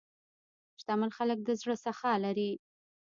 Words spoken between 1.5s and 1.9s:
زړه